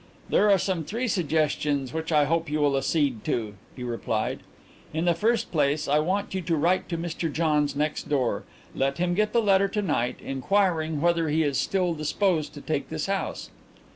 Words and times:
"There 0.29 0.49
are 0.49 0.57
some 0.57 0.83
three 0.83 1.07
suggestions 1.07 1.93
which 1.93 2.11
I 2.11 2.25
hope 2.25 2.49
you 2.49 2.57
will 2.59 2.75
accede 2.75 3.23
to," 3.25 3.53
he 3.75 3.83
replied. 3.83 4.39
"In 4.95 5.05
the 5.05 5.13
first 5.13 5.51
place 5.51 5.87
I 5.87 5.99
want 5.99 6.33
you 6.33 6.41
to 6.41 6.55
write 6.55 6.89
to 6.89 6.97
Mr 6.97 7.31
Johns 7.31 7.75
next 7.75 8.09
door 8.09 8.43
let 8.73 8.97
him 8.97 9.13
get 9.13 9.31
the 9.31 9.43
letter 9.43 9.67
to 9.67 9.81
night 9.83 10.15
inquiring 10.19 11.01
whether 11.01 11.29
he 11.29 11.43
is 11.43 11.59
still 11.59 11.93
disposed 11.93 12.55
to 12.55 12.61
take 12.61 12.89
this 12.89 13.05
house." 13.05 13.51